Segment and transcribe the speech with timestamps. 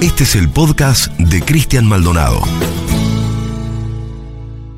[0.00, 2.40] Este es el podcast de Cristian Maldonado.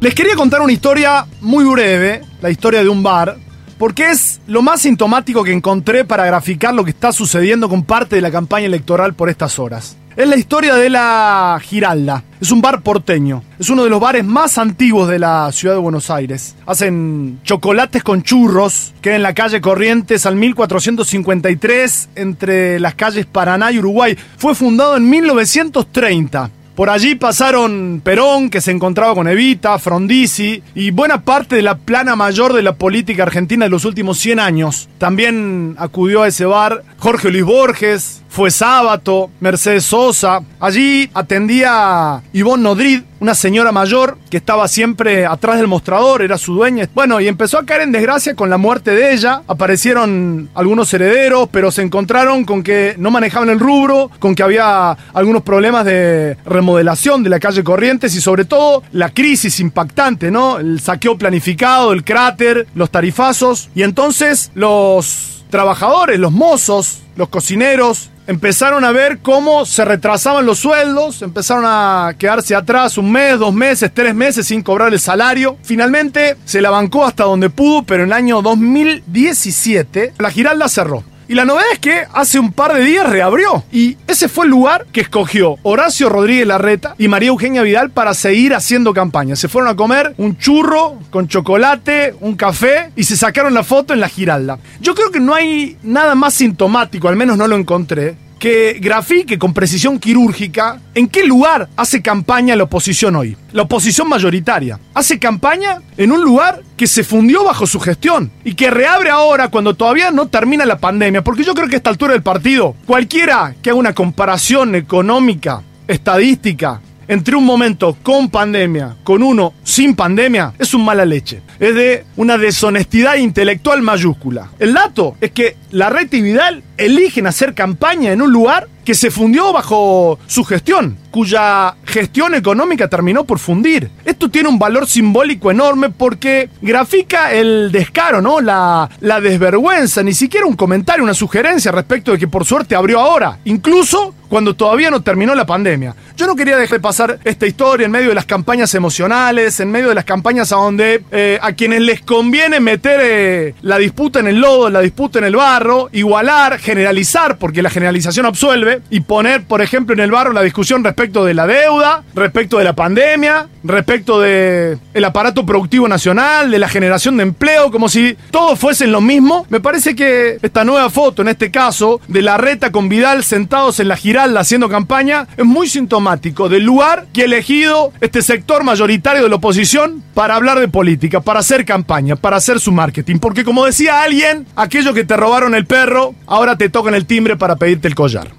[0.00, 3.36] Les quería contar una historia muy breve, la historia de un bar,
[3.78, 8.14] porque es lo más sintomático que encontré para graficar lo que está sucediendo con parte
[8.14, 9.96] de la campaña electoral por estas horas.
[10.18, 12.24] Es la historia de la Giralda.
[12.40, 13.44] Es un bar porteño.
[13.56, 16.56] Es uno de los bares más antiguos de la ciudad de Buenos Aires.
[16.66, 18.94] Hacen chocolates con churros.
[19.00, 24.18] Queda en la calle Corrientes al 1453 entre las calles Paraná y Uruguay.
[24.38, 26.50] Fue fundado en 1930.
[26.78, 31.76] Por allí pasaron Perón, que se encontraba con Evita, Frondizi y buena parte de la
[31.76, 34.88] plana mayor de la política argentina de los últimos 100 años.
[34.96, 40.42] También acudió a ese bar Jorge Luis Borges, fue Sábato, Mercedes Sosa.
[40.60, 46.54] Allí atendía Ivonne Nodrid, una señora mayor que estaba siempre atrás del mostrador, era su
[46.54, 46.88] dueña.
[46.94, 49.42] Bueno, y empezó a caer en desgracia con la muerte de ella.
[49.46, 54.96] Aparecieron algunos herederos, pero se encontraron con que no manejaban el rubro, con que había
[55.12, 60.58] algunos problemas de remodelación de la calle Corrientes y sobre todo la crisis impactante, ¿no?
[60.58, 63.70] El saqueo planificado, el cráter, los tarifazos.
[63.74, 70.58] Y entonces los trabajadores, los mozos, los cocineros, empezaron a ver cómo se retrasaban los
[70.58, 75.56] sueldos, empezaron a quedarse atrás un mes, dos meses, tres meses sin cobrar el salario.
[75.62, 81.07] Finalmente se la bancó hasta donde pudo, pero en el año 2017 la Giralda cerró.
[81.28, 83.62] Y la novedad es que hace un par de días reabrió.
[83.70, 88.14] Y ese fue el lugar que escogió Horacio Rodríguez Larreta y María Eugenia Vidal para
[88.14, 89.36] seguir haciendo campaña.
[89.36, 93.92] Se fueron a comer un churro con chocolate, un café y se sacaron la foto
[93.92, 94.58] en la Giralda.
[94.80, 99.38] Yo creo que no hay nada más sintomático, al menos no lo encontré, que grafique
[99.38, 103.36] con precisión quirúrgica en qué lugar hace campaña la oposición hoy.
[103.52, 104.78] La oposición mayoritaria.
[104.94, 109.48] Hace campaña en un lugar que se fundió bajo su gestión y que reabre ahora
[109.48, 111.22] cuando todavía no termina la pandemia.
[111.22, 115.62] Porque yo creo que a esta altura del partido, cualquiera que haga una comparación económica,
[115.86, 121.42] estadística, entre un momento con pandemia, con uno sin pandemia, es un mala leche.
[121.58, 124.50] Es de una deshonestidad intelectual mayúscula.
[124.58, 128.94] El dato es que la red y Vidal eligen hacer campaña en un lugar que
[128.94, 133.90] se fundió bajo su gestión, cuya gestión económica terminó por fundir.
[134.02, 138.40] Esto tiene un valor simbólico enorme porque grafica el descaro, ¿no?
[138.40, 142.98] La, la desvergüenza, ni siquiera un comentario, una sugerencia respecto de que por suerte abrió
[142.98, 145.94] ahora, incluso cuando todavía no terminó la pandemia.
[146.16, 149.88] Yo no quería dejar pasar esta historia en medio de las campañas emocionales, en medio
[149.88, 154.28] de las campañas a donde eh, a quienes les conviene meter eh, la disputa en
[154.28, 159.44] el lodo, la disputa en el barro, igualar, generalizar, porque la generalización absuelve, y poner,
[159.44, 163.48] por ejemplo, en el barro la discusión respecto de la deuda, respecto de la pandemia,
[163.64, 168.92] respecto de el aparato productivo nacional, de la generación de empleo, como si todos fuesen
[168.92, 169.46] lo mismo.
[169.50, 173.80] Me parece que esta nueva foto, en este caso, de la reta con Vidal sentados
[173.80, 178.64] en la Giralda haciendo campaña, es muy sintomático del lugar que ha elegido este sector
[178.64, 183.18] mayoritario de la oposición para hablar de política, para hacer campaña, para hacer su marketing.
[183.18, 187.36] Porque como decía alguien, aquellos que te robaron el perro, ahora te tocan el timbre
[187.36, 188.37] para pedirte el collar.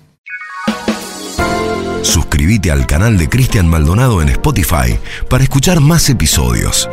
[2.39, 4.97] Suscríbete al canal de Cristian Maldonado en Spotify
[5.29, 6.87] para escuchar más episodios.